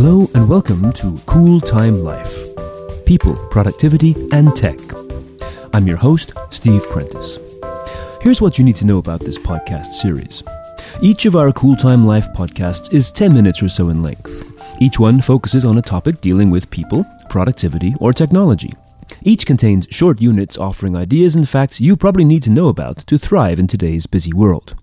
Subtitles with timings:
[0.00, 2.32] Hello and welcome to Cool Time Life
[3.04, 4.78] People, Productivity, and Tech.
[5.74, 7.40] I'm your host, Steve Prentice.
[8.20, 10.44] Here's what you need to know about this podcast series.
[11.02, 14.48] Each of our Cool Time Life podcasts is 10 minutes or so in length.
[14.80, 18.72] Each one focuses on a topic dealing with people, productivity, or technology.
[19.22, 23.18] Each contains short units offering ideas and facts you probably need to know about to
[23.18, 24.76] thrive in today's busy world.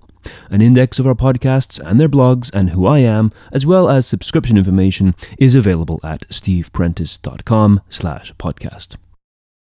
[0.49, 4.05] An index of our podcasts and their blogs and who I am, as well as
[4.05, 8.97] subscription information, is available at steveprentice.com slash podcast.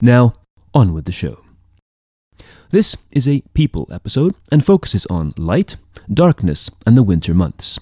[0.02, 0.34] Now,
[0.74, 1.44] on with the show.
[2.70, 5.76] This is a people episode and focuses on light,
[6.12, 7.80] darkness, and the winter months.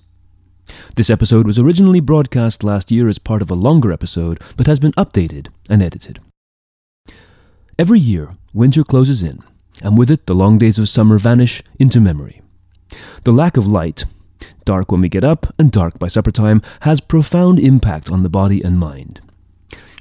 [0.95, 4.79] This episode was originally broadcast last year as part of a longer episode, but has
[4.79, 6.19] been updated and edited.
[7.77, 9.39] Every year, winter closes in,
[9.81, 12.41] and with it the long days of summer vanish into memory.
[13.23, 14.05] The lack of light,
[14.65, 18.29] dark when we get up and dark by supper time, has profound impact on the
[18.29, 19.21] body and mind.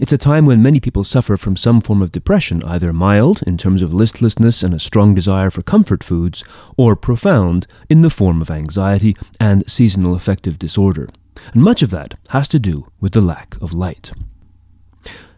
[0.00, 3.58] It's a time when many people suffer from some form of depression, either mild, in
[3.58, 6.44] terms of listlessness and a strong desire for comfort foods,
[6.76, 11.08] or profound, in the form of anxiety and seasonal affective disorder.
[11.52, 14.12] And much of that has to do with the lack of light.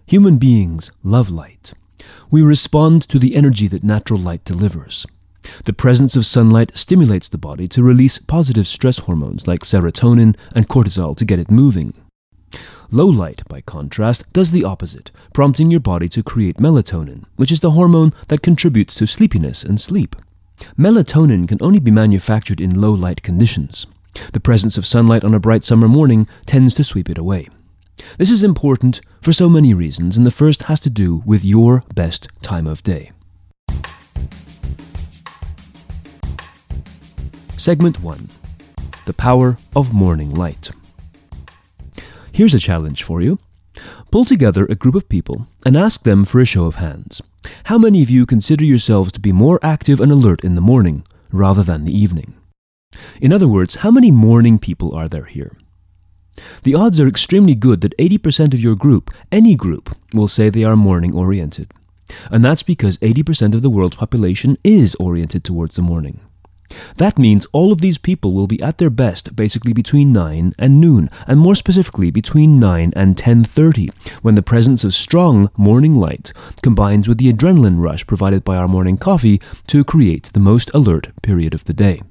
[0.06, 1.72] Human beings love light.
[2.30, 5.06] We respond to the energy that natural light delivers.
[5.64, 10.68] The presence of sunlight stimulates the body to release positive stress hormones like serotonin and
[10.68, 11.94] cortisol to get it moving.
[12.90, 17.60] Low light, by contrast, does the opposite, prompting your body to create melatonin, which is
[17.60, 20.16] the hormone that contributes to sleepiness and sleep.
[20.76, 23.86] Melatonin can only be manufactured in low light conditions.
[24.32, 27.48] The presence of sunlight on a bright summer morning tends to sweep it away.
[28.18, 31.84] This is important for so many reasons, and the first has to do with your
[31.94, 33.10] best time of day.
[37.60, 38.26] Segment 1
[39.04, 40.70] The Power of Morning Light.
[42.32, 43.38] Here's a challenge for you.
[44.10, 47.20] Pull together a group of people and ask them for a show of hands.
[47.64, 51.04] How many of you consider yourselves to be more active and alert in the morning
[51.30, 52.32] rather than the evening?
[53.20, 55.52] In other words, how many morning people are there here?
[56.62, 60.64] The odds are extremely good that 80% of your group, any group, will say they
[60.64, 61.70] are morning oriented.
[62.30, 66.22] And that's because 80% of the world's population is oriented towards the morning.
[67.00, 70.80] That means all of these people will be at their best basically between 9 and
[70.82, 73.88] noon, and more specifically between 9 and 10:30,
[74.20, 78.68] when the presence of strong morning light combines with the adrenaline rush provided by our
[78.68, 82.02] morning coffee to create the most alert period of the day.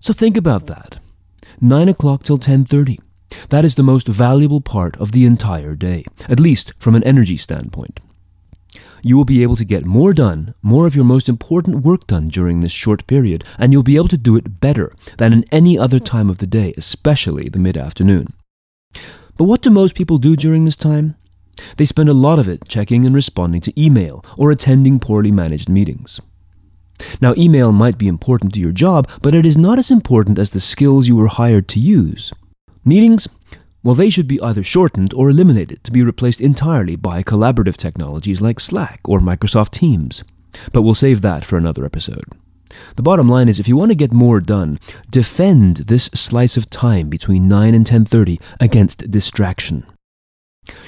[0.00, 0.98] So think about that.
[1.60, 2.96] 9 o'clock till 10:30.
[3.50, 7.36] That is the most valuable part of the entire day, at least from an energy
[7.36, 8.00] standpoint
[9.02, 12.28] you will be able to get more done, more of your most important work done
[12.28, 15.78] during this short period, and you'll be able to do it better than in any
[15.78, 18.26] other time of the day, especially the mid afternoon.
[19.36, 21.14] But what do most people do during this time?
[21.76, 25.68] They spend a lot of it checking and responding to email or attending poorly managed
[25.68, 26.20] meetings.
[27.20, 30.50] Now, email might be important to your job, but it is not as important as
[30.50, 32.32] the skills you were hired to use.
[32.84, 33.28] Meetings,
[33.82, 38.40] well, they should be either shortened or eliminated to be replaced entirely by collaborative technologies
[38.40, 40.24] like Slack or Microsoft Teams.
[40.72, 42.24] But we'll save that for another episode.
[42.96, 44.78] The bottom line is if you want to get more done,
[45.10, 49.84] defend this slice of time between 9 and 10:30 against distraction.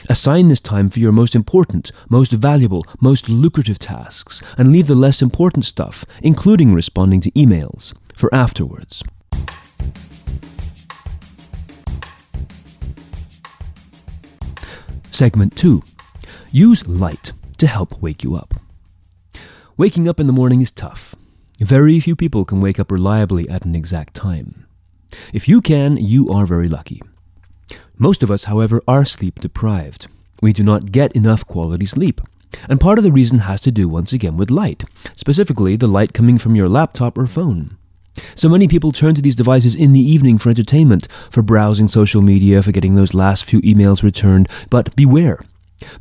[0.08, 4.94] Assign this time for your most important, most valuable, most lucrative tasks and leave the
[4.94, 9.02] less important stuff, including responding to emails, for afterwards.
[15.10, 15.82] Segment 2
[16.52, 18.54] Use light to help wake you up.
[19.76, 21.14] Waking up in the morning is tough.
[21.58, 24.66] Very few people can wake up reliably at an exact time.
[25.32, 27.02] If you can, you are very lucky.
[27.98, 30.06] Most of us, however, are sleep deprived.
[30.40, 32.20] We do not get enough quality sleep.
[32.68, 34.84] And part of the reason has to do once again with light,
[35.14, 37.76] specifically the light coming from your laptop or phone.
[38.34, 42.22] So many people turn to these devices in the evening for entertainment, for browsing social
[42.22, 44.48] media, for getting those last few emails returned.
[44.68, 45.40] But beware.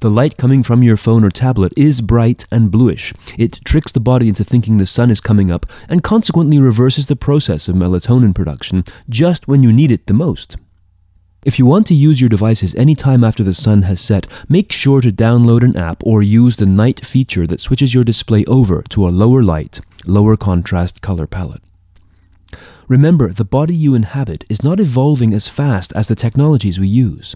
[0.02, 3.14] The light coming from your phone or tablet is bright and bluish.
[3.38, 7.16] It tricks the body into thinking the sun is coming up and consequently reverses the
[7.16, 10.58] process of melatonin production just when you need it the most.
[11.46, 14.74] If you want to use your devices any time after the sun has set, make
[14.74, 18.82] sure to download an app or use the night feature that switches your display over
[18.90, 21.62] to a lower light, lower contrast color palette.
[22.90, 27.36] Remember, the body you inhabit is not evolving as fast as the technologies we use.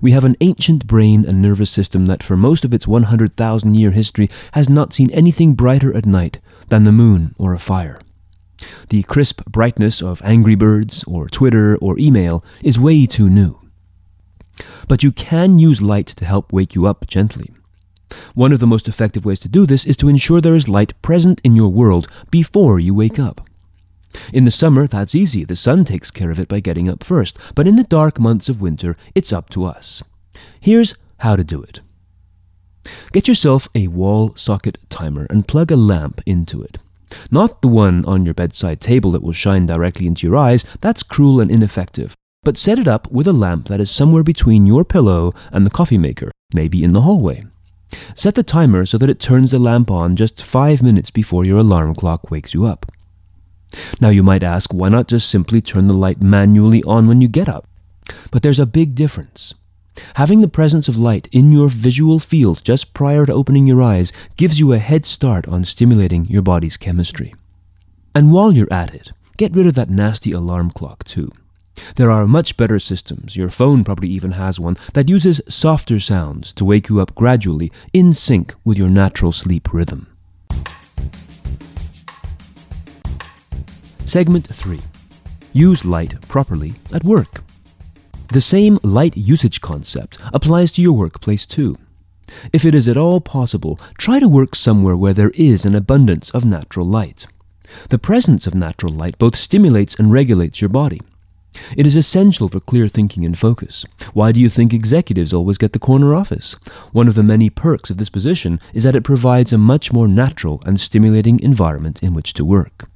[0.00, 3.90] We have an ancient brain and nervous system that, for most of its 100,000 year
[3.90, 6.38] history, has not seen anything brighter at night
[6.68, 7.98] than the moon or a fire.
[8.90, 13.58] The crisp brightness of Angry Birds or Twitter or email is way too new.
[14.86, 17.52] But you can use light to help wake you up gently.
[18.34, 20.92] One of the most effective ways to do this is to ensure there is light
[21.02, 23.48] present in your world before you wake up.
[24.32, 25.44] In the summer, that's easy.
[25.44, 27.38] The sun takes care of it by getting up first.
[27.54, 30.02] But in the dark months of winter, it's up to us.
[30.60, 31.80] Here's how to do it.
[33.12, 36.78] Get yourself a wall socket timer and plug a lamp into it.
[37.30, 41.02] Not the one on your bedside table that will shine directly into your eyes, that's
[41.02, 42.14] cruel and ineffective.
[42.42, 45.70] But set it up with a lamp that is somewhere between your pillow and the
[45.70, 47.44] coffee maker, maybe in the hallway.
[48.14, 51.58] Set the timer so that it turns the lamp on just five minutes before your
[51.58, 52.90] alarm clock wakes you up.
[54.00, 57.28] Now you might ask, why not just simply turn the light manually on when you
[57.28, 57.66] get up?
[58.30, 59.54] But there's a big difference.
[60.14, 64.12] Having the presence of light in your visual field just prior to opening your eyes
[64.36, 67.32] gives you a head start on stimulating your body's chemistry.
[68.14, 71.30] And while you're at it, get rid of that nasty alarm clock too.
[71.96, 76.52] There are much better systems, your phone probably even has one, that uses softer sounds
[76.54, 80.11] to wake you up gradually in sync with your natural sleep rhythm.
[84.04, 84.80] Segment 3
[85.52, 87.42] Use light properly at work.
[88.32, 91.76] The same light usage concept applies to your workplace too.
[92.52, 96.30] If it is at all possible, try to work somewhere where there is an abundance
[96.30, 97.26] of natural light.
[97.90, 101.00] The presence of natural light both stimulates and regulates your body.
[101.76, 103.84] It is essential for clear thinking and focus.
[104.14, 106.54] Why do you think executives always get the corner office?
[106.92, 110.08] One of the many perks of this position is that it provides a much more
[110.08, 112.88] natural and stimulating environment in which to work.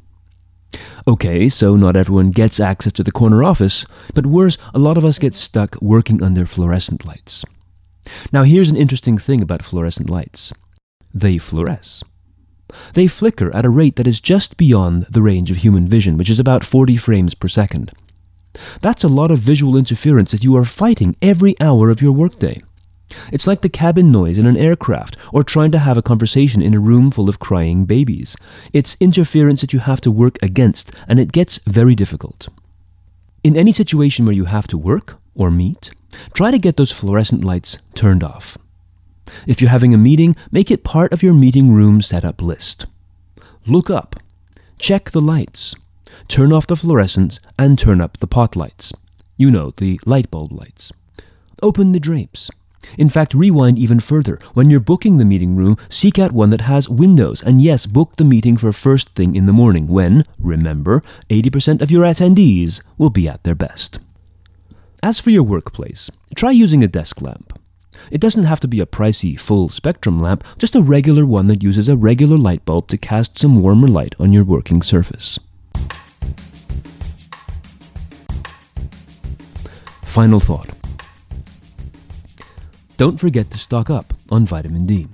[1.09, 5.05] Okay, so not everyone gets access to the corner office, but worse, a lot of
[5.05, 7.45] us get stuck working under fluorescent lights.
[8.33, 10.53] Now, here's an interesting thing about fluorescent lights
[11.15, 12.03] they fluoresce.
[12.95, 16.29] They flicker at a rate that is just beyond the range of human vision, which
[16.29, 17.93] is about 40 frames per second.
[18.83, 22.61] That's a lot of visual interference that you are fighting every hour of your workday.
[23.33, 26.75] It's like the cabin noise in an aircraft or trying to have a conversation in
[26.75, 28.37] a room full of crying babies.
[28.73, 32.49] It's interference that you have to work against, and it gets very difficult.
[33.45, 35.91] In any situation where you have to work or meet,
[36.35, 38.59] try to get those fluorescent lights turned off.
[39.47, 42.87] If you're having a meeting, make it part of your meeting room setup list.
[43.67, 44.17] Look up,
[44.79, 45.75] check the lights,
[46.29, 48.93] turn off the fluorescents, and turn up the pot lights.
[49.37, 50.93] You know, the light bulb lights.
[51.63, 52.51] Open the drapes.
[52.99, 54.39] In fact, rewind even further.
[54.55, 58.17] When you're booking the meeting room, seek out one that has windows, and yes, book
[58.17, 63.11] the meeting for first thing in the morning when, remember, 80% of your attendees will
[63.11, 63.99] be at their best.
[65.03, 67.59] As for your workplace, try using a desk lamp.
[68.11, 71.63] It doesn't have to be a pricey full spectrum lamp, just a regular one that
[71.63, 75.39] uses a regular light bulb to cast some warmer light on your working surface.
[80.03, 80.76] Final thought.
[82.97, 85.07] Don't forget to stock up on vitamin D.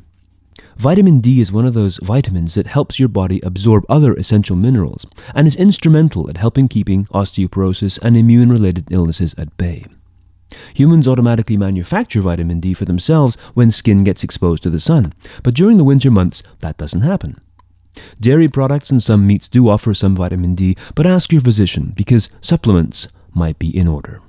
[0.76, 5.04] Vitamin D is one of those vitamins that helps your body absorb other essential minerals
[5.34, 9.82] and is instrumental at helping keeping osteoporosis and immune related illnesses at bay.
[10.74, 15.12] Humans automatically manufacture vitamin D for themselves when skin gets exposed to the sun,
[15.42, 17.40] but during the winter months that doesn't happen.
[18.20, 22.30] Dairy products and some meats do offer some vitamin D, but ask your physician because
[22.40, 24.20] supplements might be in order.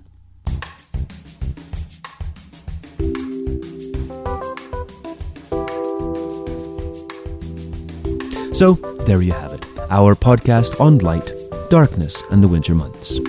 [8.54, 8.74] So,
[9.06, 11.32] there you have it our podcast on light,
[11.70, 13.20] darkness, and the winter months.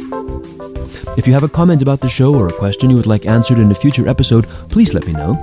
[1.19, 3.59] If you have a comment about the show or a question you would like answered
[3.59, 5.37] in a future episode, please let me know.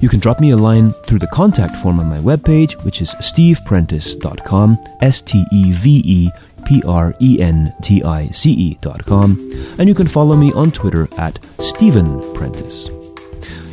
[0.00, 3.14] You can drop me a line through the contact form on my webpage, which is
[3.16, 6.30] steveprentice.com, S T E V E
[6.64, 9.38] P R E N T I C E.com,
[9.78, 12.88] and you can follow me on Twitter at Stephen Prentice.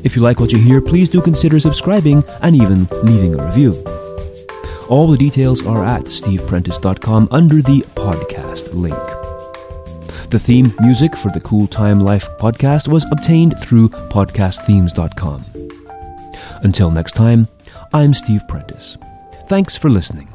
[0.04, 3.95] If you like what you hear, please do consider subscribing and even leaving a review.
[4.88, 8.96] All the details are at steveprentice.com under the podcast link.
[10.30, 15.46] The theme music for the Cool Time Life podcast was obtained through podcastthemes.com.
[16.64, 17.48] Until next time,
[17.94, 18.98] I'm Steve Prentice.
[19.48, 20.35] Thanks for listening.